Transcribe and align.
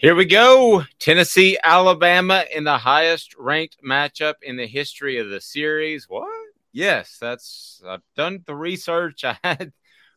Here 0.00 0.14
we 0.14 0.24
go. 0.24 0.84
Tennessee, 0.98 1.58
Alabama 1.62 2.46
in 2.50 2.64
the 2.64 2.78
highest 2.78 3.36
ranked 3.38 3.84
matchup 3.84 4.36
in 4.40 4.56
the 4.56 4.66
history 4.66 5.18
of 5.18 5.28
the 5.28 5.42
series. 5.42 6.08
What? 6.08 6.26
Yes, 6.72 7.18
that's 7.20 7.82
I've 7.86 8.00
done 8.16 8.42
the 8.46 8.56
research. 8.56 9.24
I 9.24 9.36
had 9.44 9.74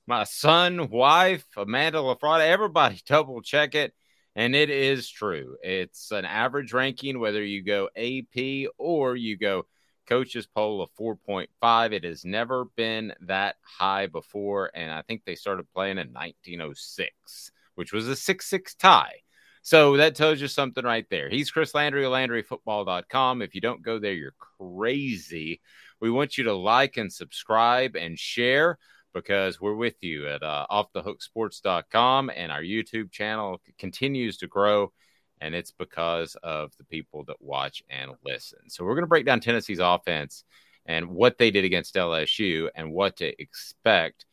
my 0.08 0.24
son, 0.24 0.90
wife, 0.90 1.44
Amanda 1.58 1.98
LaFrada, 1.98 2.48
everybody 2.48 3.02
double 3.06 3.42
check 3.42 3.76
it. 3.76 3.94
And 4.38 4.56
it 4.56 4.70
is 4.70 5.10
true. 5.10 5.58
It's 5.62 6.12
an 6.12 6.24
average 6.24 6.72
ranking, 6.72 7.20
whether 7.20 7.44
you 7.44 7.62
go 7.62 7.90
AP 7.98 8.70
or 8.78 9.18
you 9.18 9.38
go 9.38 9.66
coaches 10.08 10.48
poll 10.48 10.82
of 10.82 10.92
4.5. 10.98 11.92
It 11.92 12.06
has 12.06 12.24
never 12.24 12.70
been 12.78 13.14
that 13.20 13.58
high 13.62 14.08
before. 14.08 14.72
And 14.74 14.94
I 14.94 15.02
think 15.02 15.26
they 15.26 15.36
started 15.36 15.70
playing 15.74 15.98
in 15.98 16.14
1906, 16.14 17.52
which 17.76 17.92
was 17.92 18.08
a 18.08 18.16
6 18.16 18.46
6 18.46 18.76
tie. 18.76 19.24
So 19.66 19.96
that 19.96 20.16
tells 20.16 20.42
you 20.42 20.50
something 20.50 20.84
right 20.84 21.06
there. 21.10 21.30
He's 21.30 21.50
Chris 21.50 21.74
Landry, 21.74 22.04
LandryFootball.com. 22.04 23.42
If 23.42 23.56
you 23.56 23.62
don't 23.62 23.82
go 23.82 23.98
there, 23.98 24.12
you're 24.12 24.36
crazy. 24.60 25.62
We 26.02 26.12
want 26.12 26.38
you 26.38 26.44
to 26.44 26.54
like 26.54 26.98
and 26.98 27.12
subscribe 27.12 27.96
and 27.96 28.20
share 28.20 28.78
because 29.14 29.62
we're 29.62 29.76
with 29.76 29.96
you 30.02 30.28
at 30.28 30.44
uh, 30.44 30.68
offthehooksports.com 30.70 32.30
and 32.36 32.52
our 32.52 32.62
YouTube 32.62 33.10
channel 33.10 33.62
continues 33.78 34.38
to 34.40 34.48
grow. 34.48 34.92
And 35.40 35.56
it's 35.56 35.72
because 35.72 36.36
of 36.44 36.74
the 36.78 36.84
people 36.84 37.24
that 37.28 37.42
watch 37.42 37.84
and 37.90 38.12
listen. 38.26 38.70
So 38.70 38.84
we're 38.84 38.96
going 38.96 39.04
to 39.04 39.08
break 39.08 39.26
down 39.26 39.40
Tennessee's 39.40 39.80
offense 39.80 40.44
and 40.86 41.08
what 41.08 41.38
they 41.38 41.52
did 41.52 41.64
against 41.64 41.96
LSU 41.96 42.68
and 42.76 42.92
what 42.92 43.16
to 43.18 43.42
expect 43.42 44.26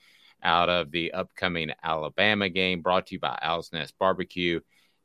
out 0.42 0.68
of 0.68 0.90
the 0.90 1.12
upcoming 1.12 1.70
Alabama 1.84 2.48
game 2.48 2.82
brought 2.82 3.06
to 3.06 3.14
you 3.14 3.20
by 3.20 3.38
Owl's 3.40 3.72
Nest 3.72 3.94
Barbecue 3.96 4.58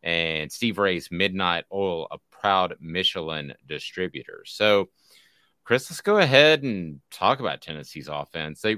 and 0.04 0.52
Steve 0.52 0.78
Ray's 0.78 1.10
Midnight 1.12 1.66
Oil, 1.74 2.08
a 2.12 2.18
proud 2.32 2.76
Michelin 2.80 3.54
distributor. 3.68 4.44
So, 4.46 4.90
Chris, 5.64 5.90
let's 5.90 6.02
go 6.02 6.18
ahead 6.18 6.64
and 6.64 7.02
talk 7.12 7.40
about 7.40 7.62
Tennessee's 7.62 8.08
offense. 8.08 8.62
They 8.62 8.78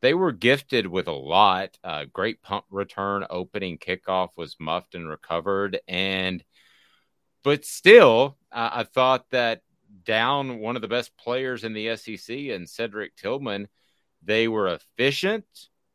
they 0.00 0.14
were 0.14 0.32
gifted 0.32 0.86
with 0.86 1.06
a 1.06 1.12
lot. 1.12 1.76
Uh, 1.84 2.06
great 2.12 2.42
punt 2.42 2.64
return, 2.70 3.24
opening 3.30 3.78
kickoff 3.78 4.30
was 4.36 4.56
muffed 4.58 4.94
and 4.94 5.08
recovered, 5.08 5.80
and 5.86 6.42
but 7.44 7.64
still, 7.64 8.38
I 8.52 8.84
thought 8.84 9.28
that 9.30 9.62
down 10.04 10.60
one 10.60 10.76
of 10.76 10.82
the 10.82 10.88
best 10.88 11.16
players 11.16 11.64
in 11.64 11.72
the 11.72 11.96
SEC 11.96 12.36
and 12.36 12.68
Cedric 12.68 13.16
Tillman, 13.16 13.68
they 14.22 14.48
were 14.48 14.68
efficient, 14.68 15.44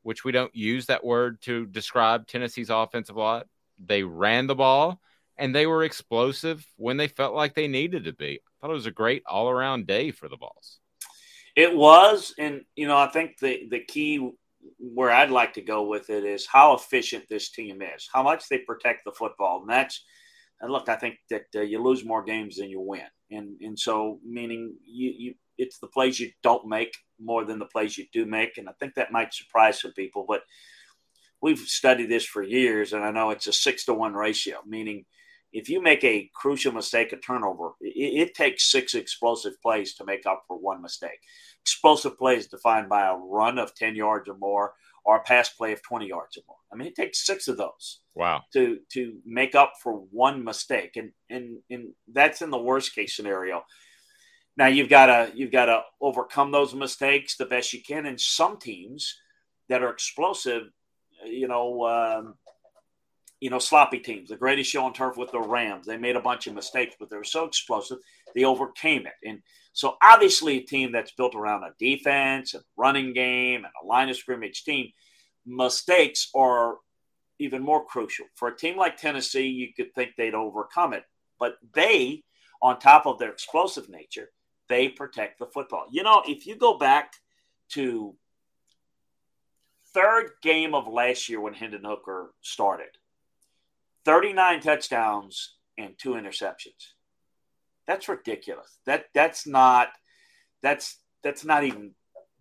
which 0.04 0.24
we 0.24 0.32
don't 0.32 0.56
use 0.56 0.88
that 0.88 1.06
word 1.06 1.42
to 1.44 1.66
describe 1.68 2.28
Tennessee's 2.28 2.70
offensive 2.70 3.16
lot 3.16 3.48
they 3.84 4.04
ran 4.04 4.48
the 4.48 4.56
ball 4.56 5.00
and 5.38 5.54
they 5.54 5.68
were 5.68 5.84
explosive 5.84 6.66
when 6.78 6.98
they 6.98 7.08
felt 7.08 7.36
like 7.36 7.54
they 7.54 7.68
needed 7.68 8.06
to 8.06 8.14
be. 8.14 8.40
I 8.40 8.52
thought 8.62 8.72
it 8.72 8.76
was 8.76 8.86
a 8.86 8.92
great 8.92 9.24
all 9.26 9.50
around 9.50 9.88
day 9.88 10.12
for 10.12 10.28
the 10.28 10.38
Vols. 10.38 10.80
It 11.56 11.76
was, 11.76 12.34
and 12.38 12.62
you 12.76 12.88
know, 12.88 12.98
I 12.98 13.08
think 13.08 13.40
the 13.40 13.68
the 13.70 13.80
key 13.80 14.32
where 14.80 15.12
I'd 15.12 15.32
like 15.32 15.54
to 15.54 15.62
go 15.62 15.84
with 15.84 16.10
it 16.10 16.24
is 16.24 16.46
how 16.46 16.76
efficient 16.76 17.26
this 17.30 17.50
team 17.50 17.82
is, 17.82 18.10
how 18.12 18.24
much 18.24 18.48
they 18.48 18.60
protect 18.60 19.06
the 19.06 19.12
football, 19.12 19.62
and 19.62 19.70
that's. 19.70 20.04
And 20.60 20.72
look, 20.72 20.90
I 20.90 20.96
think 20.96 21.18
that 21.30 21.46
uh, 21.56 21.62
you 21.62 21.82
lose 21.84 22.04
more 22.04 22.24
games 22.24 22.58
than 22.58 22.70
you 22.70 22.82
win, 22.82 23.06
and 23.30 23.58
and 23.62 23.78
so 23.78 24.20
meaning 24.26 24.76
you 24.84 25.14
you 25.16 25.34
it's 25.58 25.78
the 25.80 25.88
plays 25.88 26.20
you 26.20 26.32
don't 26.42 26.68
make 26.68 26.96
more 27.20 27.46
than 27.46 27.60
the 27.60 27.66
plays 27.66 27.98
you 27.98 28.06
do 28.12 28.26
make, 28.26 28.58
and 28.58 28.68
I 28.68 28.72
think 28.80 28.96
that 28.96 29.12
might 29.12 29.34
surprise 29.34 29.82
some 29.82 29.94
people, 29.94 30.26
but 30.28 30.42
we've 31.42 31.59
studied 31.59 32.09
this 32.09 32.25
for 32.25 32.44
years, 32.44 32.94
and 32.94 33.03
I 33.03 33.12
know 33.12 33.30
it's 33.30 33.48
a 33.48 33.53
six 33.53 33.86
to 33.86 33.94
one 33.94 34.14
ratio, 34.14 34.58
meaning 34.66 35.06
if 35.53 35.70
you 35.70 35.81
make 35.81 36.03
a 36.03 36.30
crucial 36.36 36.74
mistake, 36.74 37.14
a 37.14 37.18
turnover, 37.18 37.72
it, 37.81 38.30
it, 38.30 38.36
takes 38.36 38.70
six 38.70 38.94
explosive 38.94 39.53
plays 39.62 39.96
to 39.96 40.06
make 40.06 40.25
up 40.25 40.44
for 40.48 40.58
one 40.58 40.81
mistake. 40.81 41.20
Explosive 41.64 42.18
plays 42.18 42.48
defined 42.48 42.90
by 42.90 43.08
a 43.08 43.16
run 43.16 43.58
of 43.58 43.74
10 43.75 43.96
yards 43.96 44.28
or 44.28 44.38
more 44.38 44.74
or 45.06 45.16
a 45.16 45.24
pass 45.24 45.50
play 45.50 45.72
of 45.72 45.81
20 45.81 46.08
yards 46.08 46.38
or 46.38 46.42
more. 46.48 46.58
I 46.72 46.75
mean, 46.75 46.88
it 46.88 46.96
takes 46.96 47.25
six 47.25 47.48
of 47.48 47.58
those. 47.58 48.02
Wow. 48.14 48.44
To 48.54 48.80
to 48.92 49.18
make 49.25 49.56
up 49.56 49.74
for 49.81 49.94
one 50.12 50.44
mistake. 50.44 50.98
And 50.98 51.12
and 51.30 51.59
and 51.69 51.94
that's 52.12 52.42
in 52.42 52.50
the 52.50 52.58
worst 52.58 52.94
case 52.94 53.16
scenario. 53.16 53.64
Now 54.58 54.68
you've 54.68 54.90
got 54.90 55.06
to 55.06 55.31
you've 55.34 55.52
got 55.52 55.68
to 55.68 55.81
overcome 56.02 56.52
those 56.52 56.75
mistakes 56.75 57.38
the 57.38 57.46
best 57.46 57.74
you 57.74 57.81
can. 57.81 58.06
And 58.06 58.19
some 58.19 58.59
teams 58.59 59.16
that 59.69 59.81
are 59.81 59.90
explosive 59.90 60.64
you 61.26 61.48
know, 61.48 61.86
um, 61.86 62.36
you 63.40 63.50
know, 63.50 63.60
sloppy 63.60 64.00
teams. 64.00 64.30
The 64.30 64.36
greatest 64.36 64.72
show 64.72 64.84
on 64.84 64.94
turf 64.94 65.18
with 65.18 65.32
the 65.32 65.40
Rams. 65.40 65.86
They 65.86 65.98
made 65.98 66.16
a 66.16 66.22
bunch 66.22 66.48
of 66.48 66.56
mistakes, 66.56 66.96
but 67.00 67.10
they 67.10 67.18
were 67.18 67.24
so 67.24 67.46
explosive, 67.46 68.00
they 68.34 68.44
overcame 68.44 69.06
it. 69.06 69.14
And 69.28 69.42
so, 69.74 69.98
obviously, 70.02 70.58
a 70.58 70.62
team 70.62 70.92
that's 70.92 71.12
built 71.12 71.36
around 71.36 71.64
a 71.64 71.74
defense 71.78 72.54
and 72.54 72.64
running 72.78 73.14
game 73.14 73.64
and 73.64 73.74
a 73.84 73.86
line 73.86 74.10
of 74.10 74.18
scrimmage 74.18 74.64
team, 74.64 74.92
mistakes 75.46 76.30
are 76.36 76.78
even 77.40 77.62
more 77.62 77.86
crucial. 77.86 78.26
For 78.36 78.48
a 78.48 78.58
team 78.58 78.78
like 78.78 78.98
Tennessee, 78.98 79.48
you 79.48 79.74
could 79.76 79.94
think 79.94 80.12
they'd 80.18 80.34
overcome 80.34 80.94
it, 80.94 81.04
but 81.40 81.58
they, 81.74 82.24
on 82.62 82.80
top 82.80 83.06
of 83.06 83.20
their 83.20 83.32
explosive 83.32 83.88
nature, 83.90 84.30
they 84.68 84.90
protect 84.90 85.40
the 85.40 85.46
football. 85.46 85.86
You 85.92 86.04
know, 86.04 86.24
if 86.28 86.48
you 86.48 86.56
go 86.56 86.78
back 86.78 87.13
to 87.70 88.16
third 89.98 90.32
game 90.44 90.76
of 90.76 90.88
last 90.88 91.28
year 91.28 91.42
when 91.42 91.54
Hendon 91.54 91.84
Hooker 91.84 92.32
started 92.42 92.90
39 94.06 94.62
touchdowns 94.62 95.56
and 95.78 95.98
two 95.98 96.12
interceptions. 96.12 96.94
That's 97.88 98.08
ridiculous. 98.08 98.78
That 98.86 99.06
that's 99.16 99.48
not 99.48 99.90
that's 100.62 100.98
that's 101.24 101.44
not 101.44 101.64
even 101.64 101.94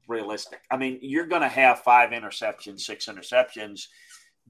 realistic. 0.07 0.61
I 0.71 0.77
mean, 0.77 0.99
you're 1.01 1.27
going 1.27 1.43
to 1.43 1.49
have 1.49 1.81
five 1.81 2.11
interceptions, 2.11 2.81
six 2.81 3.07
interceptions 3.07 3.87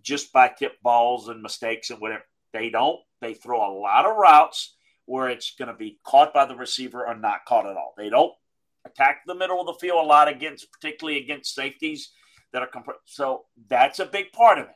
just 0.03 0.33
by 0.33 0.49
tip 0.49 0.81
balls 0.83 1.29
and 1.29 1.43
mistakes 1.43 1.91
and 1.91 2.01
whatever. 2.01 2.25
They 2.53 2.71
don't. 2.71 3.01
They 3.21 3.35
throw 3.35 3.59
a 3.59 3.79
lot 3.79 4.07
of 4.07 4.17
routes 4.17 4.75
where 5.05 5.29
it's 5.29 5.55
going 5.55 5.69
to 5.69 5.75
be 5.75 5.99
caught 6.05 6.35
by 6.35 6.47
the 6.47 6.57
receiver 6.57 7.07
or 7.07 7.15
not 7.15 7.45
caught 7.47 7.67
at 7.67 7.77
all. 7.77 7.95
They 7.97 8.11
don't 8.11 8.33
attack 8.85 9.23
the 9.27 9.35
middle 9.35 9.61
of 9.61 9.67
the 9.67 9.75
field 9.75 10.05
a 10.05 10.09
lot 10.09 10.29
against, 10.29 10.73
particularly 10.73 11.21
against 11.21 11.55
safeties 11.55 12.11
that 12.57 12.63
are 12.63 12.69
comp- 12.69 12.89
so 13.05 13.45
that's 13.69 13.99
a 13.99 14.07
big 14.07 14.33
part 14.33 14.57
of 14.57 14.65
it. 14.65 14.75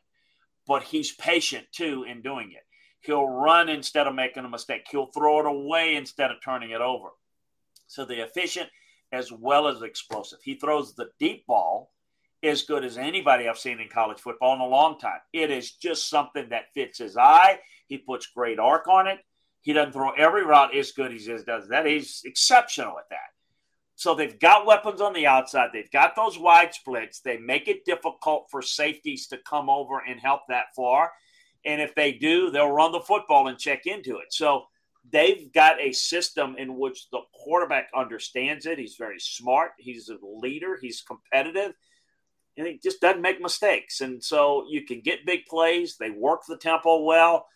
But 0.66 0.82
he's 0.82 1.12
patient 1.12 1.64
too 1.72 2.04
in 2.06 2.20
doing 2.20 2.52
it. 2.52 2.62
He'll 3.00 3.26
run 3.26 3.70
instead 3.70 4.06
of 4.06 4.14
making 4.14 4.44
a 4.44 4.50
mistake. 4.50 4.86
He'll 4.90 5.06
throw 5.06 5.40
it 5.40 5.46
away 5.46 5.96
instead 5.96 6.30
of 6.30 6.36
turning 6.44 6.72
it 6.72 6.82
over. 6.82 7.08
So 7.86 8.04
the 8.04 8.22
efficient 8.22 8.68
as 9.12 9.32
well 9.32 9.66
as 9.66 9.80
explosive. 9.80 10.40
He 10.44 10.56
throws 10.56 10.94
the 10.94 11.08
deep 11.18 11.46
ball 11.46 11.90
as 12.42 12.64
good 12.64 12.84
as 12.84 12.98
anybody 12.98 13.48
I've 13.48 13.58
seen 13.58 13.80
in 13.80 13.88
college 13.88 14.20
football 14.20 14.54
in 14.54 14.60
a 14.60 14.66
long 14.66 14.98
time. 14.98 15.20
It 15.32 15.50
is 15.50 15.72
just 15.72 16.10
something 16.10 16.50
that 16.50 16.74
fits 16.74 16.98
his 16.98 17.16
eye. 17.16 17.60
He 17.86 17.96
puts 17.96 18.26
great 18.26 18.58
arc 18.58 18.88
on 18.88 19.06
it. 19.06 19.20
He 19.62 19.72
doesn't 19.72 19.92
throw 19.92 20.10
every 20.10 20.44
route 20.44 20.76
as 20.76 20.92
good 20.92 21.14
as 21.14 21.24
he 21.24 21.34
does 21.46 21.68
that. 21.68 21.86
He's 21.86 22.20
exceptional 22.26 22.98
at 22.98 23.08
that. 23.08 23.30
So 24.00 24.14
they've 24.14 24.40
got 24.40 24.64
weapons 24.64 25.02
on 25.02 25.12
the 25.12 25.26
outside. 25.26 25.72
They've 25.74 25.90
got 25.90 26.16
those 26.16 26.38
wide 26.38 26.72
splits. 26.72 27.20
They 27.20 27.36
make 27.36 27.68
it 27.68 27.84
difficult 27.84 28.46
for 28.50 28.62
safeties 28.62 29.26
to 29.26 29.36
come 29.36 29.68
over 29.68 29.98
and 29.98 30.18
help 30.18 30.40
that 30.48 30.74
far. 30.74 31.12
And 31.66 31.82
if 31.82 31.94
they 31.94 32.12
do, 32.12 32.50
they'll 32.50 32.72
run 32.72 32.92
the 32.92 33.00
football 33.00 33.48
and 33.48 33.58
check 33.58 33.84
into 33.84 34.16
it. 34.16 34.32
So 34.32 34.62
they've 35.12 35.52
got 35.52 35.78
a 35.78 35.92
system 35.92 36.56
in 36.56 36.78
which 36.78 37.10
the 37.10 37.20
quarterback 37.34 37.88
understands 37.94 38.64
it. 38.64 38.78
He's 38.78 38.96
very 38.96 39.20
smart. 39.20 39.72
He's 39.76 40.08
a 40.08 40.16
leader. 40.22 40.78
He's 40.80 41.02
competitive 41.02 41.74
and 42.56 42.66
he 42.66 42.80
just 42.82 43.02
doesn't 43.02 43.20
make 43.20 43.42
mistakes. 43.42 44.00
And 44.00 44.24
so 44.24 44.64
you 44.66 44.86
can 44.86 45.02
get 45.02 45.26
big 45.26 45.44
plays. 45.44 45.98
They 45.98 46.08
work 46.08 46.40
the 46.48 46.56
tempo 46.56 47.02
well. 47.02 47.48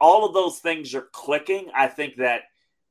All 0.00 0.24
of 0.24 0.32
those 0.32 0.58
things 0.58 0.94
are 0.94 1.08
clicking. 1.12 1.68
I 1.76 1.88
think 1.88 2.16
that 2.16 2.44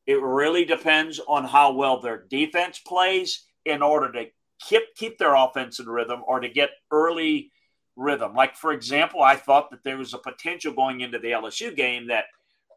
it 0.07 0.21
really 0.21 0.65
depends 0.65 1.19
on 1.27 1.45
how 1.45 1.73
well 1.73 1.99
their 1.99 2.25
defense 2.29 2.79
plays 2.79 3.45
in 3.65 3.81
order 3.81 4.11
to 4.11 4.25
keep 4.59 4.83
keep 4.95 5.17
their 5.17 5.35
offense 5.35 5.79
in 5.79 5.87
rhythm 5.87 6.21
or 6.27 6.39
to 6.39 6.49
get 6.49 6.69
early 6.91 7.51
rhythm. 7.95 8.33
Like 8.33 8.55
for 8.55 8.71
example, 8.71 9.21
I 9.21 9.35
thought 9.35 9.71
that 9.71 9.83
there 9.83 9.97
was 9.97 10.13
a 10.13 10.19
potential 10.19 10.73
going 10.73 11.01
into 11.01 11.19
the 11.19 11.31
LSU 11.31 11.75
game 11.75 12.07
that 12.07 12.25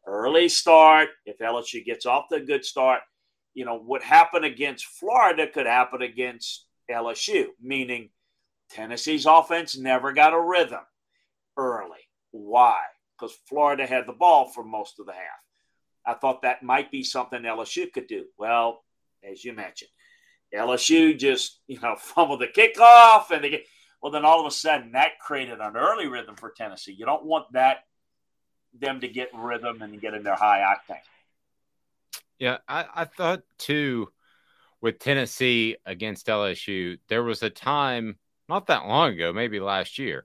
early 0.07 0.49
start, 0.49 1.11
if 1.27 1.39
LSU 1.39 1.85
gets 1.85 2.07
off 2.07 2.27
the 2.31 2.41
good 2.41 2.65
start, 2.65 3.01
you 3.55 3.65
know, 3.65 3.79
what 3.79 4.03
happened 4.03 4.45
against 4.45 4.87
Florida 4.87 5.47
could 5.47 5.67
happen 5.67 6.03
against 6.03 6.67
LSU, 6.91 7.47
meaning 7.61 8.11
Tennessee's 8.71 9.27
offense 9.27 9.77
never 9.77 10.13
got 10.13 10.33
a 10.33 10.41
rhythm 10.41 10.81
early. 11.57 11.99
Why? 12.31 12.79
Because 13.19 13.37
Florida 13.49 13.87
had 13.87 14.07
the 14.07 14.13
ball 14.13 14.49
for 14.49 14.65
most 14.65 15.01
of 15.01 15.07
the 15.07 15.13
half. 15.13 15.43
I 16.09 16.15
thought 16.15 16.43
that 16.43 16.63
might 16.63 16.91
be 16.91 17.03
something 17.03 17.43
LSU 17.43 17.93
could 17.93 18.07
do. 18.07 18.25
Well, 18.39 18.83
as 19.23 19.45
you 19.45 19.53
mentioned, 19.53 19.91
LSU 20.55 21.17
just, 21.19 21.61
you 21.67 21.79
know, 21.81 21.97
fumbled 21.99 22.41
the 22.41 22.47
kickoff 22.47 23.31
and 23.31 23.45
they 23.45 23.51
get, 23.51 23.67
well, 24.03 24.11
then 24.11 24.25
all 24.25 24.41
of 24.41 24.47
a 24.47 24.51
sudden 24.51 24.93
that 24.93 25.19
created 25.21 25.61
an 25.61 25.77
early 25.77 26.09
rhythm 26.09 26.35
for 26.35 26.51
Tennessee. 26.51 26.97
You 26.99 27.05
don't 27.05 27.27
want 27.27 27.53
that, 27.53 27.81
them 28.73 29.01
to 29.01 29.09
get 29.09 29.29
rhythm 29.35 29.83
and 29.83 30.01
get 30.01 30.15
in 30.15 30.23
their 30.23 30.35
high 30.35 30.61
octane. 30.61 30.97
Yeah, 32.39 32.59
I, 32.67 32.87
I 32.95 33.05
thought 33.05 33.43
too 33.59 34.09
with 34.81 35.01
Tennessee 35.01 35.77
against 35.85 36.29
LSU, 36.29 36.99
there 37.09 37.23
was 37.23 37.43
a 37.43 37.51
time 37.51 38.17
not 38.49 38.69
that 38.69 38.87
long 38.87 39.13
ago, 39.13 39.33
maybe 39.33 39.61
last 39.61 39.99
year, 39.99 40.25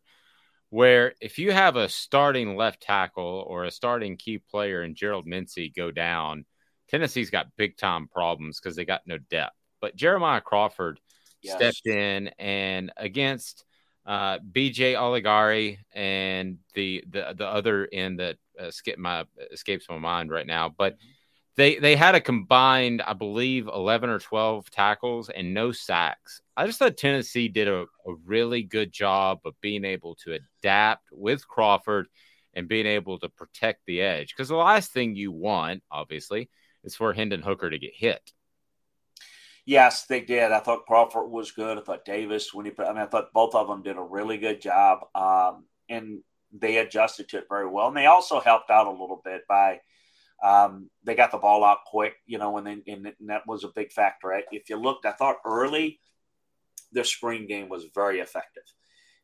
where 0.73 1.13
if 1.21 1.37
you 1.37 1.51
have 1.51 1.75
a 1.75 1.87
starting 1.87 2.55
left 2.55 2.81
tackle 2.81 3.45
or 3.47 3.63
a 3.63 3.69
starting 3.69 4.17
key 4.17 4.39
player 4.39 4.81
and 4.81 4.95
Gerald 4.95 5.27
Mincey 5.27 5.69
go 5.69 5.91
down, 5.91 6.45
Tennessee's 6.89 7.29
got 7.29 7.55
big 7.55 7.77
time 7.77 8.07
problems 8.07 8.59
because 8.59 8.75
they 8.75 8.83
got 8.83 9.01
no 9.05 9.19
depth. 9.19 9.53
But 9.81 9.95
Jeremiah 9.95 10.41
Crawford 10.41 10.99
yes. 11.43 11.57
stepped 11.57 11.85
in 11.85 12.29
and 12.39 12.91
against 12.97 13.65
uh, 14.07 14.39
BJ 14.39 14.95
Ojulari 14.95 15.77
and 15.93 16.57
the 16.73 17.03
the 17.07 17.35
the 17.37 17.45
other 17.45 17.87
end 17.93 18.19
that 18.19 18.37
uh, 18.59 18.71
skip 18.71 18.97
my 18.97 19.25
escapes 19.51 19.85
my 19.87 19.99
mind 19.99 20.31
right 20.31 20.47
now, 20.47 20.73
but. 20.75 20.93
Mm-hmm 20.93 21.09
they 21.55 21.77
they 21.77 21.95
had 21.95 22.15
a 22.15 22.21
combined, 22.21 23.01
I 23.01 23.13
believe, 23.13 23.67
eleven 23.67 24.09
or 24.09 24.19
twelve 24.19 24.69
tackles 24.71 25.29
and 25.29 25.53
no 25.53 25.71
sacks. 25.71 26.41
I 26.55 26.65
just 26.65 26.79
thought 26.79 26.97
Tennessee 26.97 27.47
did 27.47 27.67
a, 27.67 27.81
a 28.05 28.13
really 28.25 28.63
good 28.63 28.91
job 28.91 29.39
of 29.45 29.59
being 29.61 29.85
able 29.85 30.15
to 30.23 30.37
adapt 30.61 31.07
with 31.11 31.47
Crawford 31.47 32.07
and 32.53 32.67
being 32.67 32.85
able 32.85 33.19
to 33.19 33.29
protect 33.29 33.81
the 33.85 34.01
edge. 34.01 34.29
Because 34.35 34.49
the 34.49 34.55
last 34.55 34.91
thing 34.91 35.15
you 35.15 35.31
want, 35.31 35.81
obviously, 35.89 36.49
is 36.83 36.95
for 36.95 37.13
Hendon 37.13 37.41
Hooker 37.41 37.69
to 37.69 37.79
get 37.79 37.95
hit. 37.95 38.31
Yes, 39.65 40.05
they 40.05 40.19
did. 40.19 40.51
I 40.51 40.59
thought 40.59 40.85
Crawford 40.85 41.31
was 41.31 41.51
good. 41.51 41.77
I 41.77 41.81
thought 41.81 42.05
Davis, 42.05 42.53
when 42.53 42.65
he, 42.65 42.71
I 42.77 42.89
mean, 42.89 42.97
I 42.97 43.05
thought 43.05 43.33
both 43.33 43.55
of 43.55 43.67
them 43.67 43.81
did 43.81 43.97
a 43.97 44.01
really 44.01 44.37
good 44.37 44.61
job, 44.61 45.05
um, 45.15 45.65
and 45.87 46.19
they 46.51 46.77
adjusted 46.77 47.29
to 47.29 47.37
it 47.37 47.45
very 47.49 47.67
well. 47.67 47.87
And 47.87 47.97
they 47.97 48.05
also 48.05 48.39
helped 48.39 48.69
out 48.69 48.87
a 48.87 48.91
little 48.91 49.21
bit 49.23 49.47
by 49.47 49.79
um, 50.43 50.89
they 51.03 51.15
got 51.15 51.31
the 51.31 51.37
ball 51.37 51.63
out 51.63 51.85
quick, 51.85 52.15
you 52.25 52.37
know, 52.37 52.57
and, 52.57 52.83
and 52.85 53.13
that 53.21 53.47
was 53.47 53.63
a 53.63 53.69
big 53.69 53.91
factor. 53.91 54.41
If 54.51 54.69
you 54.69 54.75
looked, 54.75 55.05
I 55.05 55.13
thought 55.13 55.37
early, 55.45 55.99
their 56.91 57.05
screen 57.05 57.47
game 57.47 57.69
was 57.69 57.85
very 57.95 58.19
effective. 58.19 58.63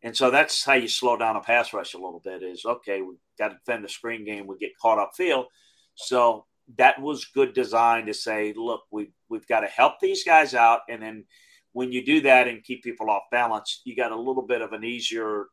And 0.02 0.16
so 0.16 0.32
that's 0.32 0.64
how 0.64 0.74
you 0.74 0.88
slow 0.88 1.18
down 1.18 1.36
a 1.36 1.42
pass 1.42 1.74
rush 1.74 1.94
a 1.94 1.98
little 1.98 2.22
bit 2.24 2.42
is 2.42 2.64
okay, 2.66 3.02
we 3.02 3.16
got 3.38 3.50
to 3.50 3.56
defend 3.56 3.84
the 3.84 3.90
screen 3.90 4.24
game, 4.24 4.48
we 4.48 4.58
get 4.58 4.78
caught 4.82 4.98
up 4.98 5.12
field. 5.16 5.48
So 5.96 6.46
that 6.78 7.02
was 7.02 7.26
good 7.26 7.54
design 7.54 8.06
to 8.06 8.14
say, 8.14 8.54
look, 8.56 8.84
we, 8.90 9.12
we've 9.28 9.48
got 9.48 9.62
to 9.62 9.68
help 9.68 10.00
these 10.00 10.24
guys 10.24 10.54
out. 10.54 10.82
And 10.88 11.02
then 11.02 11.26
when 11.74 11.92
you 11.92 12.06
do 12.06 12.22
that 12.22 12.48
and 12.48 12.64
keep 12.64 12.82
people 12.82 13.10
off 13.10 13.24
balance, 13.30 13.82
you 13.84 13.94
got 13.94 14.14
a 14.14 14.20
little 14.20 14.46
bit 14.46 14.62
of 14.62 14.72
an 14.72 14.86
easier 14.86 15.48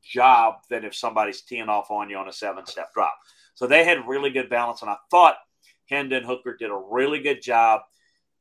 job 0.00 0.56
than 0.70 0.84
if 0.84 0.94
somebody's 0.94 1.42
teeing 1.42 1.68
off 1.68 1.90
on 1.90 2.08
you 2.08 2.16
on 2.16 2.28
a 2.28 2.32
seven 2.32 2.64
step 2.66 2.92
drop. 2.94 3.14
So 3.54 3.66
they 3.66 3.84
had 3.84 4.06
really 4.08 4.30
good 4.30 4.48
balance. 4.48 4.82
And 4.82 4.90
I 4.90 4.96
thought 5.10 5.36
Hendon 5.88 6.24
Hooker 6.24 6.56
did 6.56 6.70
a 6.70 6.82
really 6.90 7.20
good 7.20 7.42
job 7.42 7.82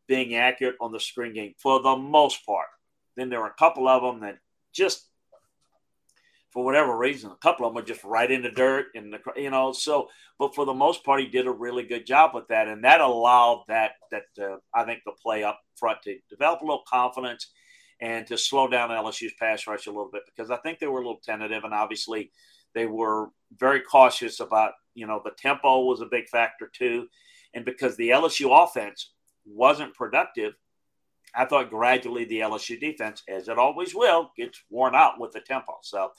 being 0.08 0.36
accurate 0.36 0.76
on 0.82 0.92
the 0.92 1.00
screen 1.00 1.34
game 1.34 1.54
for 1.58 1.82
the 1.82 1.96
most 1.96 2.46
part. 2.46 2.68
Then 3.16 3.30
there 3.30 3.40
were 3.40 3.48
a 3.48 3.54
couple 3.54 3.88
of 3.88 4.02
them 4.02 4.22
that 4.22 4.40
just, 4.74 5.08
for 6.50 6.64
whatever 6.66 6.98
reason, 6.98 7.32
a 7.32 7.36
couple 7.36 7.66
of 7.66 7.74
them 7.74 7.82
were 7.82 7.88
just 7.88 8.04
right 8.04 8.30
in 8.30 8.42
the 8.42 8.52
dirt 8.52 8.88
and 8.96 9.14
the 9.14 9.20
you 9.38 9.50
know. 9.50 9.72
So, 9.72 10.10
but 10.38 10.56
for 10.56 10.66
the 10.66 10.74
most 10.74 11.04
part, 11.06 11.22
he 11.22 11.28
did 11.28 11.48
a 11.48 11.52
really 11.52 11.84
good 11.84 12.06
job 12.06 12.32
with 12.34 12.48
that, 12.50 12.68
and 12.68 12.84
that 12.84 13.00
allowed 13.00 13.64
that 13.68 13.92
that 14.12 14.24
uh, 14.42 14.58
I 14.74 14.84
think 14.84 15.02
the 15.06 15.12
play 15.12 15.44
up 15.44 15.60
front 15.78 16.02
to 16.04 16.18
develop 16.30 16.62
a 16.62 16.66
little 16.66 16.84
confidence 16.88 17.52
and 18.02 18.26
to 18.28 18.38
slow 18.38 18.68
down 18.68 18.90
LSU's 18.90 19.34
pass 19.40 19.68
rush 19.68 19.88
a 19.88 19.92
little 19.92 20.10
bit 20.12 20.24
because 20.26 20.52
I 20.52 20.58
think 20.58 20.80
they 20.80 20.88
were 20.88 21.00
a 21.00 21.06
little 21.06 21.22
tentative, 21.24 21.64
and 21.64 21.74
obviously 21.74 22.32
they 22.74 22.86
were 22.86 23.30
very 23.58 23.82
cautious 23.82 24.40
about, 24.40 24.74
you 24.94 25.08
know, 25.08 25.22
the 25.24 25.32
tempo 25.38 25.86
was 25.86 26.02
a 26.02 26.06
big 26.06 26.28
factor 26.28 26.70
too. 26.74 27.08
And 27.54 27.66
because 27.66 27.96
the 27.98 28.10
LSU 28.10 28.64
offense 28.64 29.12
wasn't 29.46 29.94
productive, 29.94 30.54
I 31.36 31.46
thought 31.46 31.70
gradually 31.70 32.26
the 32.26 32.42
LSU 32.42 32.80
defense, 32.80 33.24
as 33.28 33.48
it 33.48 33.58
always 33.58 33.96
will, 33.96 34.32
gets 34.38 34.62
worn 34.70 34.96
out 34.96 35.20
with 35.20 35.32
the 35.32 35.42
tempo. 35.42 35.78
So 35.82 36.12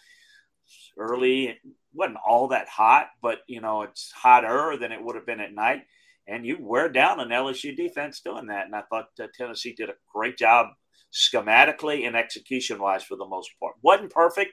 early 0.98 1.46
it 1.48 1.58
wasn't 1.92 2.18
all 2.26 2.48
that 2.48 2.68
hot, 2.68 3.08
but 3.20 3.40
you 3.46 3.60
know, 3.60 3.82
it's 3.82 4.10
hotter 4.12 4.76
than 4.78 4.92
it 4.92 5.02
would 5.02 5.16
have 5.16 5.26
been 5.26 5.40
at 5.40 5.54
night. 5.54 5.82
And 6.26 6.46
you 6.46 6.56
wear 6.60 6.88
down 6.88 7.20
an 7.20 7.30
LSU 7.30 7.76
defense 7.76 8.20
doing 8.20 8.46
that. 8.46 8.66
And 8.66 8.74
I 8.74 8.82
thought 8.82 9.08
uh, 9.20 9.26
Tennessee 9.36 9.74
did 9.74 9.90
a 9.90 9.94
great 10.14 10.38
job 10.38 10.68
schematically 11.12 12.06
and 12.06 12.16
execution 12.16 12.80
wise 12.80 13.02
for 13.02 13.16
the 13.16 13.26
most 13.26 13.50
part. 13.60 13.74
Wasn't 13.82 14.10
perfect, 14.10 14.52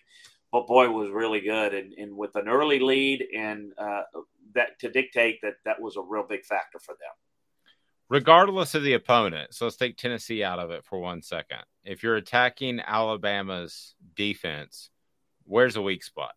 but 0.51 0.68
boy, 0.68 0.89
was 0.89 1.10
really 1.12 1.41
good. 1.41 1.74
And, 1.74 1.94
and 1.94 2.15
with 2.15 2.36
an 2.36 2.48
early 2.48 2.79
lead 2.79 3.25
and 3.36 3.72
uh, 3.77 4.03
that 4.56 4.79
to 4.79 4.89
dictate 4.89 5.39
that 5.41 5.56
that 5.65 5.82
was 5.82 5.96
a 5.96 6.01
real 6.01 6.25
big 6.27 6.44
factor 6.44 6.79
for 6.79 6.94
them. 6.94 7.13
Regardless 8.10 8.74
of 8.74 8.82
the 8.82 8.94
opponent, 8.94 9.53
so 9.53 9.65
let's 9.65 9.77
take 9.77 9.96
Tennessee 9.96 10.44
out 10.44 10.58
of 10.58 10.72
it 10.72 10.84
for 10.84 10.98
one 10.98 11.22
second. 11.22 11.60
If 11.84 12.01
you're 12.01 12.15
attacking 12.15 12.79
Alabama's 12.79 13.94
defense, 14.15 14.89
where's 15.44 15.75
a 15.75 15.82
weak 15.82 16.03
spot? 16.03 16.32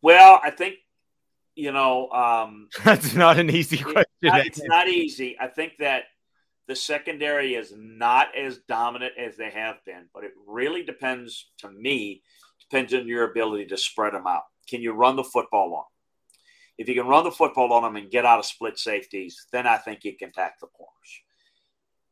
Well, 0.00 0.40
I 0.42 0.50
think 0.50 0.76
you 1.54 1.72
know 1.72 2.08
um, 2.10 2.68
that's 2.84 3.14
not 3.14 3.38
an 3.38 3.50
easy 3.50 3.76
question. 3.76 4.06
it's 4.22 4.62
not 4.64 4.88
easy. 4.88 5.36
I 5.38 5.48
think 5.48 5.74
that 5.80 6.04
the 6.66 6.76
secondary 6.76 7.54
is 7.54 7.72
not 7.76 8.36
as 8.36 8.58
dominant 8.68 9.12
as 9.18 9.36
they 9.36 9.50
have 9.50 9.76
been, 9.84 10.08
but 10.14 10.24
it 10.24 10.32
really 10.46 10.82
depends, 10.82 11.50
to 11.58 11.70
me, 11.70 12.22
depends 12.60 12.94
on 12.94 13.06
your 13.06 13.30
ability 13.30 13.66
to 13.66 13.76
spread 13.76 14.14
them 14.14 14.26
out. 14.26 14.42
Can 14.68 14.80
you 14.80 14.92
run 14.92 15.16
the 15.16 15.24
football 15.24 15.74
on? 15.74 15.84
If 16.78 16.88
you 16.88 16.94
can 16.94 17.06
run 17.06 17.24
the 17.24 17.30
football 17.30 17.72
on 17.72 17.82
them 17.82 17.96
and 17.96 18.10
get 18.10 18.24
out 18.24 18.38
of 18.38 18.46
split 18.46 18.78
safeties, 18.78 19.46
then 19.52 19.66
I 19.66 19.76
think 19.76 20.04
you 20.04 20.16
can 20.16 20.32
tack 20.32 20.58
the 20.60 20.66
corners. 20.66 20.90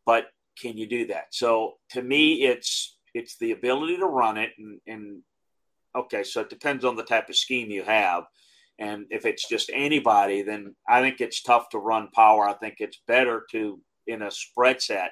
But 0.05 0.27
can 0.61 0.77
you 0.77 0.87
do 0.87 1.07
that? 1.09 1.27
So 1.31 1.79
to 1.91 2.03
me, 2.03 2.45
it's 2.45 2.97
it's 3.15 3.37
the 3.39 3.53
ability 3.53 3.99
to 3.99 4.07
run 4.07 4.39
it, 4.39 4.53
and, 4.59 4.81
and 4.87 5.23
okay, 5.95 6.23
so 6.23 6.41
it 6.41 6.51
depends 6.51 6.85
on 6.85 6.97
the 6.97 7.03
type 7.03 7.29
of 7.29 7.37
scheme 7.37 7.71
you 7.71 7.83
have. 7.83 8.25
And 8.79 9.07
if 9.11 9.27
it's 9.27 9.49
just 9.49 9.71
anybody, 9.73 10.43
then 10.43 10.75
I 10.89 11.01
think 11.01 11.21
it's 11.21 11.43
tough 11.43 11.69
to 11.71 11.79
run 11.79 12.09
power. 12.15 12.49
I 12.49 12.55
think 12.55 12.77
it's 12.79 13.01
better 13.07 13.45
to 13.51 13.79
in 14.07 14.23
a 14.23 14.31
spread 14.31 14.83
set 14.83 15.11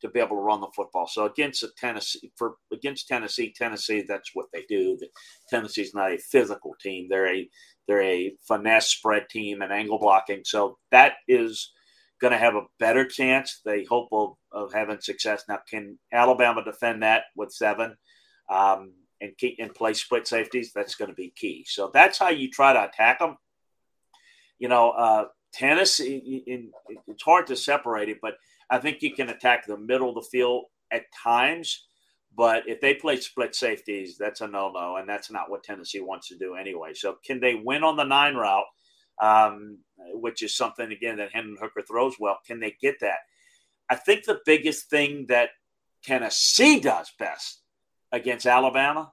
to 0.00 0.08
be 0.08 0.20
able 0.20 0.36
to 0.36 0.42
run 0.42 0.60
the 0.60 0.68
football. 0.76 1.06
So 1.06 1.26
against 1.26 1.64
Tennessee, 1.76 2.30
for 2.36 2.54
against 2.72 3.08
Tennessee, 3.08 3.52
Tennessee, 3.56 4.04
that's 4.06 4.30
what 4.34 4.46
they 4.52 4.64
do. 4.68 4.96
The, 4.98 5.08
Tennessee's 5.48 5.94
not 5.94 6.12
a 6.12 6.18
physical 6.18 6.74
team; 6.80 7.08
they're 7.08 7.34
a 7.34 7.48
They're 7.88 8.02
a 8.02 8.34
finesse 8.46 8.88
spread 8.88 9.28
team 9.28 9.62
and 9.62 9.72
angle 9.72 9.98
blocking. 9.98 10.42
So 10.44 10.78
that 10.90 11.14
is 11.26 11.72
going 12.20 12.32
to 12.32 12.38
have 12.38 12.54
a 12.54 12.66
better 12.78 13.06
chance. 13.06 13.60
They 13.64 13.84
hope 13.84 14.08
of, 14.12 14.34
of 14.52 14.72
having 14.72 15.00
success. 15.00 15.44
Now, 15.48 15.60
can 15.70 15.98
Alabama 16.12 16.62
defend 16.62 17.02
that 17.02 17.22
with 17.34 17.50
seven 17.50 17.96
um, 18.50 18.92
and 19.20 19.36
keep 19.38 19.56
and 19.58 19.74
play 19.74 19.94
split 19.94 20.28
safeties? 20.28 20.72
That's 20.74 20.96
going 20.96 21.10
to 21.10 21.14
be 21.14 21.32
key. 21.34 21.64
So 21.66 21.90
that's 21.92 22.18
how 22.18 22.28
you 22.28 22.50
try 22.50 22.72
to 22.72 22.84
attack 22.84 23.20
them. 23.20 23.36
You 24.58 24.68
know, 24.68 24.90
uh, 24.90 25.24
Tennessee. 25.52 26.44
In, 26.46 26.70
it's 27.06 27.22
hard 27.22 27.46
to 27.48 27.56
separate 27.56 28.08
it, 28.08 28.18
but 28.20 28.34
I 28.70 28.78
think 28.78 29.02
you 29.02 29.14
can 29.14 29.30
attack 29.30 29.66
the 29.66 29.78
middle 29.78 30.10
of 30.10 30.14
the 30.14 30.28
field 30.30 30.66
at 30.90 31.04
times. 31.12 31.84
But 32.36 32.68
if 32.68 32.80
they 32.80 32.94
play 32.94 33.18
split 33.18 33.54
safeties, 33.54 34.16
that's 34.18 34.42
a 34.42 34.46
no 34.46 34.70
no, 34.70 34.96
and 34.96 35.08
that's 35.08 35.30
not 35.30 35.50
what 35.50 35.64
Tennessee 35.64 36.00
wants 36.00 36.28
to 36.28 36.36
do 36.36 36.54
anyway. 36.54 36.92
So, 36.94 37.16
can 37.24 37.40
they 37.40 37.54
win 37.54 37.82
on 37.82 37.96
the 37.96 38.04
nine 38.04 38.34
route? 38.34 38.66
um, 39.20 39.78
which 40.12 40.42
is 40.42 40.56
something 40.56 40.92
again 40.92 41.16
that 41.16 41.32
Hendon 41.32 41.56
Hooker 41.60 41.82
throws 41.82 42.14
well. 42.18 42.38
Can 42.46 42.60
they 42.60 42.76
get 42.80 43.00
that? 43.00 43.18
I 43.90 43.96
think 43.96 44.24
the 44.24 44.40
biggest 44.44 44.90
thing 44.90 45.26
that 45.28 45.50
Tennessee 46.04 46.80
does 46.80 47.10
best 47.18 47.62
against 48.12 48.46
Alabama. 48.46 49.12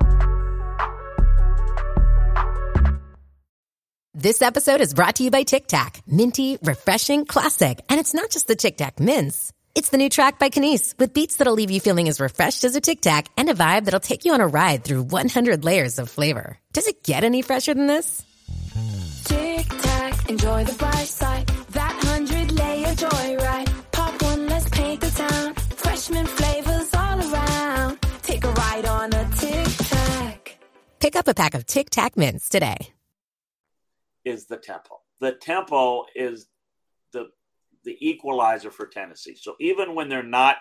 This 4.13 4.41
episode 4.41 4.81
is 4.81 4.93
brought 4.93 5.15
to 5.15 5.23
you 5.23 5.31
by 5.31 5.43
Tic 5.43 5.67
Tac. 5.67 6.01
Minty, 6.05 6.57
refreshing, 6.63 7.25
classic. 7.25 7.79
And 7.87 7.97
it's 7.97 8.13
not 8.13 8.29
just 8.29 8.45
the 8.45 8.57
Tic 8.57 8.75
Tac 8.75 8.99
mints. 8.99 9.53
It's 9.73 9.87
the 9.87 9.97
new 9.97 10.09
track 10.09 10.37
by 10.37 10.49
Kenise 10.49 10.99
with 10.99 11.13
beats 11.13 11.37
that'll 11.37 11.53
leave 11.53 11.71
you 11.71 11.79
feeling 11.79 12.09
as 12.09 12.19
refreshed 12.19 12.65
as 12.65 12.75
a 12.75 12.81
Tic 12.81 12.99
Tac 12.99 13.27
and 13.37 13.47
a 13.47 13.53
vibe 13.53 13.85
that'll 13.85 14.01
take 14.01 14.25
you 14.25 14.33
on 14.33 14.41
a 14.41 14.47
ride 14.47 14.83
through 14.83 15.03
100 15.03 15.63
layers 15.63 15.97
of 15.97 16.09
flavor. 16.09 16.57
Does 16.73 16.87
it 16.87 17.05
get 17.05 17.23
any 17.23 17.41
fresher 17.41 17.73
than 17.73 17.87
this? 17.87 18.25
Tic 19.23 19.65
Tac, 19.69 20.29
enjoy 20.29 20.65
the 20.65 20.73
bright 20.73 21.07
side. 21.07 21.47
That 21.69 22.03
hundred 22.03 22.51
layer 22.51 22.93
joyride. 22.93 23.91
Pop 23.93 24.21
one, 24.23 24.45
let's 24.47 24.67
paint 24.67 24.99
the 24.99 25.09
town. 25.11 25.53
Freshman 25.53 26.25
flavors 26.25 26.93
all 26.93 27.33
around. 27.33 27.97
Take 28.23 28.43
a 28.43 28.51
ride 28.51 28.85
on 28.85 29.13
a 29.13 29.29
Tic 29.37 29.67
Tac. 29.87 30.57
Pick 30.99 31.15
up 31.15 31.29
a 31.29 31.33
pack 31.33 31.53
of 31.53 31.65
Tic 31.65 31.89
Tac 31.89 32.17
mints 32.17 32.49
today. 32.49 32.91
Is 34.25 34.47
the 34.47 34.57
tempo. 34.57 34.99
The 35.19 35.33
tempo 35.33 36.05
is 36.15 36.47
the 37.13 37.29
the 37.83 37.97
equalizer 37.99 38.71
for 38.71 38.85
Tennessee. 38.85 39.35
So 39.35 39.55
even 39.59 39.95
when 39.95 40.07
they're 40.07 40.23
not 40.23 40.57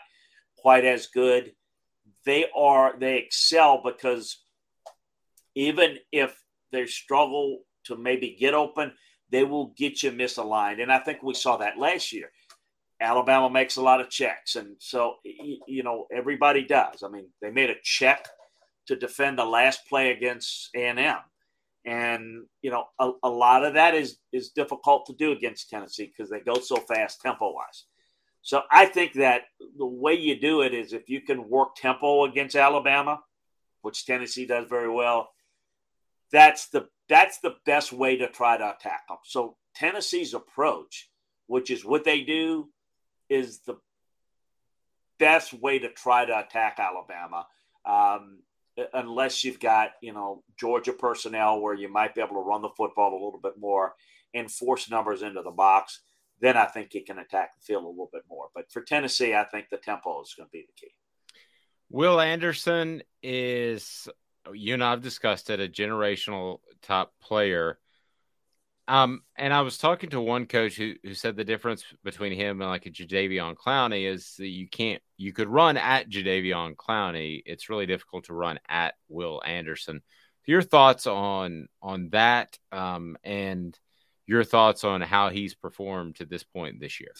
quite 0.56 0.84
as 0.84 1.06
good, 1.08 1.52
they 2.24 2.46
are 2.56 2.94
they 2.98 3.18
excel 3.18 3.82
because 3.84 4.42
even 5.54 5.98
if 6.12 6.38
they 6.72 6.86
struggle 6.86 7.60
to 7.84 7.96
maybe 7.96 8.36
get 8.38 8.54
open, 8.54 8.92
they 9.30 9.44
will 9.44 9.72
get 9.76 10.02
you 10.02 10.12
misaligned. 10.12 10.82
And 10.82 10.92
I 10.92 10.98
think 10.98 11.22
we 11.22 11.34
saw 11.34 11.56
that 11.58 11.78
last 11.78 12.12
year. 12.12 12.30
Alabama 13.00 13.48
makes 13.48 13.76
a 13.76 13.82
lot 13.82 14.02
of 14.02 14.10
checks, 14.10 14.56
and 14.56 14.76
so 14.78 15.16
you 15.24 15.82
know 15.82 16.06
everybody 16.12 16.64
does. 16.64 17.02
I 17.02 17.08
mean, 17.08 17.28
they 17.40 17.50
made 17.50 17.70
a 17.70 17.76
check 17.82 18.28
to 18.88 18.96
defend 18.96 19.38
the 19.38 19.44
last 19.44 19.88
play 19.88 20.10
against 20.10 20.68
A 20.74 20.84
and 21.84 22.44
you 22.62 22.70
know 22.70 22.84
a, 22.98 23.10
a, 23.22 23.28
lot 23.28 23.64
of 23.64 23.74
that 23.74 23.94
is 23.94 24.18
is 24.32 24.50
difficult 24.50 25.06
to 25.06 25.14
do 25.14 25.32
against 25.32 25.70
Tennessee 25.70 26.06
because 26.06 26.30
they 26.30 26.40
go 26.40 26.60
so 26.60 26.76
fast 26.76 27.20
tempo 27.20 27.52
wise. 27.52 27.84
So 28.42 28.62
I 28.70 28.86
think 28.86 29.14
that 29.14 29.42
the 29.78 29.86
way 29.86 30.14
you 30.14 30.38
do 30.40 30.62
it 30.62 30.74
is 30.74 30.92
if 30.92 31.08
you 31.08 31.20
can 31.20 31.48
work 31.48 31.76
tempo 31.76 32.24
against 32.24 32.56
Alabama, 32.56 33.20
which 33.82 34.06
Tennessee 34.06 34.46
does 34.46 34.66
very 34.68 34.90
well. 34.90 35.30
That's 36.32 36.68
the 36.68 36.88
that's 37.08 37.38
the 37.38 37.56
best 37.66 37.92
way 37.92 38.16
to 38.18 38.28
try 38.28 38.56
to 38.56 38.70
attack 38.70 39.08
them. 39.08 39.18
So 39.24 39.56
Tennessee's 39.74 40.34
approach, 40.34 41.10
which 41.46 41.70
is 41.70 41.84
what 41.84 42.04
they 42.04 42.22
do, 42.22 42.68
is 43.28 43.60
the 43.60 43.76
best 45.18 45.52
way 45.52 45.78
to 45.80 45.90
try 45.90 46.24
to 46.24 46.38
attack 46.38 46.78
Alabama. 46.78 47.46
Um, 47.84 48.38
unless 48.92 49.44
you've 49.44 49.60
got 49.60 49.90
you 50.00 50.12
know 50.12 50.42
Georgia 50.58 50.92
personnel 50.92 51.60
where 51.60 51.74
you 51.74 51.88
might 51.88 52.14
be 52.14 52.20
able 52.20 52.34
to 52.34 52.48
run 52.48 52.62
the 52.62 52.70
football 52.76 53.12
a 53.12 53.22
little 53.24 53.40
bit 53.42 53.58
more 53.58 53.94
and 54.34 54.50
force 54.50 54.90
numbers 54.90 55.22
into 55.22 55.42
the 55.42 55.50
box, 55.50 56.00
then 56.40 56.56
I 56.56 56.66
think 56.66 56.94
you 56.94 57.04
can 57.04 57.18
attack 57.18 57.54
the 57.54 57.60
field 57.64 57.84
a 57.84 57.88
little 57.88 58.10
bit 58.12 58.22
more. 58.28 58.48
But 58.54 58.70
for 58.70 58.82
Tennessee, 58.82 59.34
I 59.34 59.44
think 59.44 59.68
the 59.70 59.76
tempo 59.76 60.22
is 60.22 60.34
going 60.36 60.48
to 60.48 60.52
be 60.52 60.66
the 60.66 60.80
key. 60.80 60.92
Will 61.90 62.20
Anderson 62.20 63.02
is 63.22 64.08
you 64.52 64.74
and 64.74 64.84
I've 64.84 65.02
discussed 65.02 65.50
it 65.50 65.60
a 65.60 65.68
generational 65.68 66.60
top 66.82 67.12
player. 67.20 67.78
Um, 68.90 69.22
and 69.36 69.54
I 69.54 69.60
was 69.60 69.78
talking 69.78 70.10
to 70.10 70.20
one 70.20 70.46
coach 70.46 70.74
who, 70.74 70.94
who 71.04 71.14
said 71.14 71.36
the 71.36 71.44
difference 71.44 71.84
between 72.02 72.32
him 72.32 72.60
and 72.60 72.68
like 72.68 72.86
a 72.86 72.90
Jadeveon 72.90 73.54
Clowney 73.54 74.10
is 74.12 74.34
that 74.38 74.48
you 74.48 74.68
can't 74.68 75.00
you 75.16 75.32
could 75.32 75.46
run 75.46 75.76
at 75.76 76.10
Jadeveon 76.10 76.74
Clowney. 76.74 77.40
It's 77.46 77.70
really 77.70 77.86
difficult 77.86 78.24
to 78.24 78.34
run 78.34 78.58
at 78.68 78.94
Will 79.08 79.40
Anderson. 79.46 80.02
Your 80.44 80.62
thoughts 80.62 81.06
on 81.06 81.68
on 81.80 82.08
that, 82.10 82.58
um, 82.72 83.16
and 83.22 83.78
your 84.26 84.42
thoughts 84.42 84.82
on 84.82 85.02
how 85.02 85.28
he's 85.28 85.54
performed 85.54 86.16
to 86.16 86.24
this 86.24 86.42
point 86.42 86.80
this 86.80 86.98
year. 86.98 87.12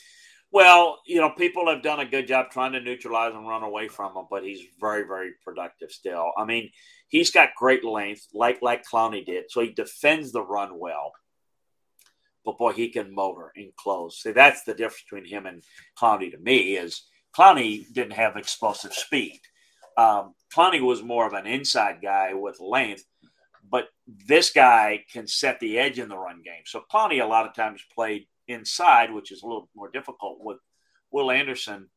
Well, 0.50 0.98
you 1.06 1.20
know, 1.20 1.30
people 1.30 1.72
have 1.72 1.84
done 1.84 2.00
a 2.00 2.04
good 2.04 2.26
job 2.26 2.50
trying 2.50 2.72
to 2.72 2.80
neutralize 2.80 3.32
and 3.32 3.46
run 3.46 3.62
away 3.62 3.86
from 3.86 4.16
him, 4.16 4.24
but 4.28 4.42
he's 4.42 4.62
very, 4.80 5.04
very 5.06 5.34
productive 5.44 5.92
still. 5.92 6.32
I 6.36 6.44
mean, 6.44 6.70
he's 7.06 7.30
got 7.30 7.50
great 7.56 7.84
length, 7.84 8.26
like 8.34 8.60
like 8.60 8.82
Clowney 8.84 9.24
did, 9.24 9.44
so 9.50 9.60
he 9.60 9.70
defends 9.70 10.32
the 10.32 10.42
run 10.42 10.76
well 10.76 11.12
but 12.44 12.58
boy, 12.58 12.72
he 12.72 12.88
can 12.88 13.14
motor 13.14 13.52
and 13.56 13.74
close. 13.76 14.20
See, 14.22 14.32
that's 14.32 14.64
the 14.64 14.74
difference 14.74 15.04
between 15.08 15.26
him 15.26 15.46
and 15.46 15.62
Clowney 15.98 16.30
to 16.30 16.38
me 16.38 16.76
is 16.76 17.04
Clowney 17.36 17.84
didn't 17.92 18.14
have 18.14 18.36
explosive 18.36 18.92
speed. 18.92 19.40
Um, 19.96 20.34
Clowney 20.54 20.80
was 20.80 21.02
more 21.02 21.26
of 21.26 21.32
an 21.32 21.46
inside 21.46 21.98
guy 22.02 22.32
with 22.34 22.60
length, 22.60 23.04
but 23.68 23.88
this 24.06 24.50
guy 24.50 25.04
can 25.12 25.26
set 25.26 25.60
the 25.60 25.78
edge 25.78 25.98
in 25.98 26.08
the 26.08 26.18
run 26.18 26.42
game. 26.42 26.62
So 26.64 26.82
Clowney 26.92 27.22
a 27.22 27.26
lot 27.26 27.46
of 27.46 27.54
times 27.54 27.82
played 27.94 28.26
inside, 28.48 29.12
which 29.12 29.30
is 29.30 29.42
a 29.42 29.46
little 29.46 29.68
more 29.74 29.90
difficult 29.90 30.38
with 30.40 30.58
Will 31.10 31.30
Anderson. 31.30 31.88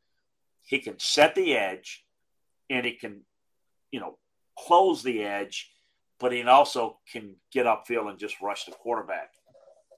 He 0.65 0.79
can 0.79 0.99
set 0.99 1.35
the 1.35 1.55
edge 1.55 2.03
and 2.69 2.85
he 2.85 2.93
can, 2.93 3.21
you 3.91 3.99
know, 3.99 4.17
close 4.57 5.03
the 5.03 5.23
edge, 5.23 5.71
but 6.19 6.31
he 6.31 6.43
also 6.43 6.99
can 7.11 7.35
get 7.51 7.65
upfield 7.65 8.09
and 8.09 8.19
just 8.19 8.41
rush 8.41 8.65
the 8.65 8.71
quarterback. 8.71 9.31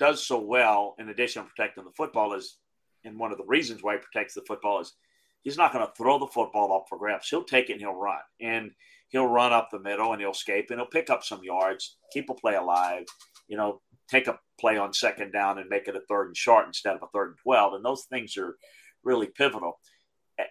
does 0.00 0.26
so 0.26 0.40
well, 0.40 0.96
in 0.98 1.10
addition 1.10 1.44
to 1.44 1.48
protecting 1.48 1.84
the 1.84 1.92
football, 1.92 2.32
is, 2.32 2.56
and 3.04 3.18
one 3.18 3.30
of 3.30 3.38
the 3.38 3.44
reasons 3.44 3.82
why 3.82 3.94
he 3.94 4.00
protects 4.00 4.34
the 4.34 4.42
football 4.48 4.80
is 4.80 4.94
he's 5.42 5.58
not 5.58 5.72
going 5.72 5.86
to 5.86 5.92
throw 5.92 6.18
the 6.18 6.26
football 6.26 6.72
up 6.74 6.86
for 6.88 6.98
grabs. 6.98 7.28
He'll 7.28 7.44
take 7.44 7.68
it 7.68 7.74
and 7.74 7.80
he'll 7.82 7.94
run. 7.94 8.18
And 8.40 8.72
he'll 9.10 9.26
run 9.26 9.52
up 9.52 9.68
the 9.70 9.78
middle 9.78 10.12
and 10.12 10.20
he'll 10.20 10.30
escape 10.30 10.70
and 10.70 10.80
he'll 10.80 10.86
pick 10.86 11.10
up 11.10 11.22
some 11.22 11.44
yards, 11.44 11.98
keep 12.12 12.30
a 12.30 12.34
play 12.34 12.56
alive, 12.56 13.04
you 13.46 13.56
know, 13.56 13.80
take 14.10 14.26
a 14.26 14.38
play 14.58 14.78
on 14.78 14.92
second 14.92 15.32
down 15.32 15.58
and 15.58 15.68
make 15.68 15.86
it 15.86 15.96
a 15.96 16.00
third 16.08 16.28
and 16.28 16.36
short 16.36 16.66
instead 16.66 16.96
of 16.96 17.02
a 17.02 17.08
third 17.12 17.28
and 17.28 17.38
12. 17.42 17.74
And 17.74 17.84
those 17.84 18.04
things 18.04 18.36
are 18.38 18.56
really 19.04 19.26
pivotal. 19.26 19.78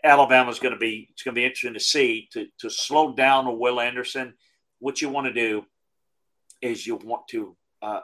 Alabama's 0.03 0.59
going 0.59 0.73
to 0.73 0.79
be, 0.79 1.07
it's 1.11 1.23
going 1.23 1.33
to 1.33 1.39
be 1.41 1.45
interesting 1.45 1.73
to 1.73 1.79
see 1.79 2.29
to, 2.33 2.45
to 2.59 2.69
slow 2.69 3.15
down 3.15 3.57
Will 3.57 3.79
Anderson. 3.79 4.35
What 4.77 5.01
you 5.01 5.09
want 5.09 5.27
to 5.27 5.33
do 5.33 5.65
is 6.61 6.85
you 6.85 6.95
want 6.95 7.27
to 7.29 7.57
uh, 7.81 8.01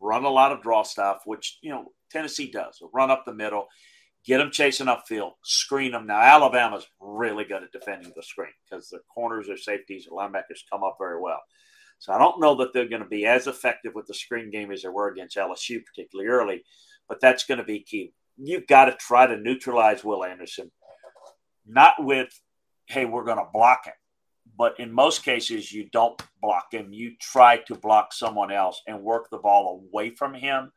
run 0.00 0.24
a 0.24 0.30
lot 0.30 0.52
of 0.52 0.62
draw 0.62 0.82
stuff, 0.82 1.22
which, 1.24 1.58
you 1.62 1.70
know, 1.70 1.92
Tennessee 2.10 2.50
does, 2.50 2.80
run 2.92 3.10
up 3.10 3.24
the 3.24 3.34
middle, 3.34 3.66
get 4.24 4.38
them 4.38 4.50
chasing 4.50 4.86
upfield, 4.86 5.32
screen 5.44 5.92
them. 5.92 6.06
Now, 6.06 6.20
Alabama's 6.20 6.86
really 7.00 7.44
good 7.44 7.62
at 7.62 7.72
defending 7.72 8.12
the 8.14 8.22
screen 8.22 8.52
because 8.68 8.88
the 8.88 9.00
corners, 9.12 9.46
their 9.46 9.56
safeties, 9.56 10.06
their 10.06 10.16
linebackers 10.16 10.62
come 10.70 10.84
up 10.84 10.96
very 10.98 11.20
well. 11.20 11.40
So 11.98 12.12
I 12.12 12.18
don't 12.18 12.40
know 12.40 12.54
that 12.56 12.72
they're 12.72 12.88
going 12.88 13.02
to 13.02 13.08
be 13.08 13.26
as 13.26 13.46
effective 13.46 13.92
with 13.94 14.06
the 14.06 14.14
screen 14.14 14.50
game 14.50 14.70
as 14.70 14.82
they 14.82 14.88
were 14.88 15.10
against 15.10 15.36
LSU, 15.36 15.80
particularly 15.84 16.28
early, 16.28 16.62
but 17.08 17.20
that's 17.20 17.44
going 17.44 17.58
to 17.58 17.64
be 17.64 17.82
key. 17.82 18.12
You've 18.36 18.66
got 18.66 18.86
to 18.86 18.96
try 18.96 19.26
to 19.26 19.36
neutralize 19.36 20.04
Will 20.04 20.24
Anderson, 20.24 20.70
not 21.66 21.94
with, 21.98 22.28
hey, 22.86 23.04
we're 23.04 23.24
going 23.24 23.38
to 23.38 23.48
block 23.52 23.86
him. 23.86 23.94
But 24.56 24.78
in 24.78 24.92
most 24.92 25.24
cases, 25.24 25.72
you 25.72 25.88
don't 25.92 26.20
block 26.40 26.72
him. 26.72 26.92
You 26.92 27.14
try 27.20 27.58
to 27.66 27.74
block 27.74 28.12
someone 28.12 28.52
else 28.52 28.80
and 28.86 29.02
work 29.02 29.28
the 29.30 29.38
ball 29.38 29.82
away 29.90 30.10
from 30.10 30.34
him 30.34 30.70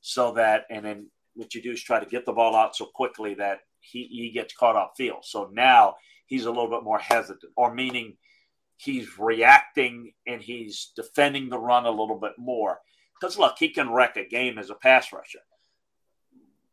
so 0.00 0.32
that, 0.32 0.64
and 0.70 0.84
then 0.84 1.10
what 1.34 1.54
you 1.54 1.62
do 1.62 1.72
is 1.72 1.82
try 1.82 2.00
to 2.00 2.06
get 2.06 2.24
the 2.24 2.32
ball 2.32 2.56
out 2.56 2.74
so 2.74 2.86
quickly 2.86 3.34
that 3.34 3.60
he, 3.80 4.04
he 4.04 4.30
gets 4.30 4.54
caught 4.54 4.76
off 4.76 4.92
field. 4.96 5.24
So 5.24 5.50
now 5.52 5.96
he's 6.26 6.46
a 6.46 6.50
little 6.50 6.70
bit 6.70 6.84
more 6.84 6.98
hesitant, 6.98 7.52
or 7.56 7.74
meaning 7.74 8.16
he's 8.76 9.18
reacting 9.18 10.12
and 10.26 10.40
he's 10.40 10.92
defending 10.96 11.48
the 11.48 11.58
run 11.58 11.84
a 11.84 11.90
little 11.90 12.18
bit 12.18 12.32
more. 12.38 12.78
Because 13.20 13.36
look, 13.36 13.56
he 13.58 13.68
can 13.68 13.90
wreck 13.90 14.16
a 14.16 14.24
game 14.24 14.58
as 14.58 14.70
a 14.70 14.74
pass 14.74 15.12
rusher. 15.12 15.40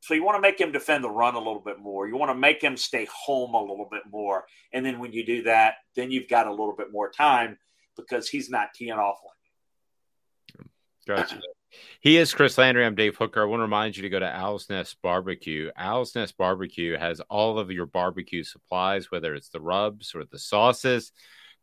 So 0.06 0.13
you 0.13 0.24
want 0.24 0.38
to 0.38 0.41
make 0.41 0.62
him 0.62 0.72
defend 0.72 1.04
the 1.04 1.10
run 1.10 1.34
a 1.34 1.39
little 1.39 1.63
bit 1.65 1.80
more. 1.80 2.08
You 2.08 2.15
want 2.15 2.30
to 2.30 2.38
make 2.38 2.62
him 2.62 2.78
stay 2.78 3.08
home 3.12 3.56
a 3.56 3.60
little 3.60 3.88
bit 3.89 4.04
more. 4.08 4.46
And 4.72 4.86
then 4.86 5.00
when 5.00 5.12
you 5.13 5.26
do 5.26 5.41
that, 5.44 5.78
then 5.96 6.12
you've 6.12 6.28
got 6.28 6.46
a 6.46 6.52
little 6.52 6.76
bit 6.78 6.91
more 6.91 7.10
time 7.10 7.58
because 7.98 8.30
he's 8.30 8.48
not 8.48 8.76
teeing 8.76 8.91
off 8.91 9.18
on 9.24 10.60
you. 10.60 10.65
Gotcha. 11.08 11.41
He 12.02 12.18
is 12.18 12.36
Chris 12.36 12.56
Landry. 12.56 12.86
I'm 12.86 12.94
Dave 12.94 13.15
Hooker. 13.15 13.41
I 13.41 13.46
want 13.46 13.62
to 13.62 13.63
remind 13.63 13.98
you 13.98 14.04
to 14.04 14.10
go 14.10 14.20
to 14.20 14.32
Owl's 14.32 14.70
Nest 14.70 14.98
Barbecue. 15.02 15.72
Owl's 15.76 16.13
Nest 16.13 16.38
Barbecue 16.38 16.96
has 17.00 17.20
all 17.22 17.58
of 17.58 17.72
your 17.72 17.88
barbecue 17.88 18.44
supplies, 18.44 19.10
whether 19.10 19.34
it's 19.34 19.50
the 19.50 19.60
rubs 19.60 20.13
or 20.13 20.24
the 20.24 20.38
sauces. 20.38 21.13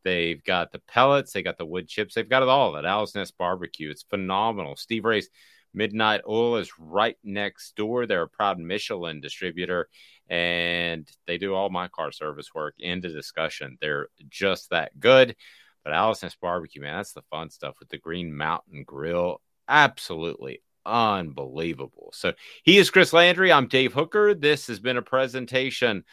They've 0.02 0.42
got 0.42 0.72
the 0.72 0.81
pellets, 0.81 1.33
they 1.33 1.44
got 1.44 1.59
the 1.59 1.64
wood 1.64 1.87
chips, 1.87 2.14
they've 2.14 2.28
got 2.28 2.42
it 2.42 2.48
all 2.48 2.76
at 2.76 2.85
Owl's 2.85 3.14
Nest 3.14 3.38
Barbecue. 3.38 3.88
It's 3.88 4.02
phenomenal. 4.02 4.74
Steve 4.74 5.05
Ray's 5.05 5.28
Midnight 5.74 6.22
Oil 6.28 6.56
is 6.56 6.70
right 6.78 7.16
next 7.24 7.76
door. 7.76 8.06
They're 8.06 8.22
a 8.22 8.28
proud 8.28 8.58
Michelin 8.58 9.20
distributor, 9.20 9.88
and 10.28 11.08
they 11.26 11.38
do 11.38 11.54
all 11.54 11.70
my 11.70 11.88
car 11.88 12.12
service 12.12 12.54
work. 12.54 12.74
End 12.80 13.04
of 13.04 13.12
discussion. 13.12 13.78
They're 13.80 14.08
just 14.28 14.70
that 14.70 14.98
good. 14.98 15.37
But 15.85 15.94
Owl's 15.94 16.22
Nest 16.22 16.38
Barbecue, 16.40 16.80
man, 16.80 16.96
that's 16.96 17.12
the 17.12 17.22
fun 17.22 17.50
stuff 17.50 17.76
with 17.80 17.88
the 17.88 17.98
Green 17.98 18.37
Mountain 18.37 18.85
Grill. 18.85 19.40
Absolutely 19.68 20.62
unbelievable. 20.85 22.11
So 22.12 22.35
he 22.62 22.78
is 22.78 22.90
Chris 22.90 23.12
Landry. 23.12 23.52
I'm 23.52 23.66
Dave 23.66 23.92
Hooker. 23.92 24.35
This 24.35 24.68
has 24.68 24.78
been 24.78 24.96
a 24.96 25.02
presentation, 25.02 26.04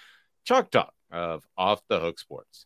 Chalk 0.45 0.71
Talk 0.71 0.93
of 1.11 1.45
Off 1.57 1.81
the 1.87 1.99
Hook 1.99 2.19
Sports. 2.19 2.65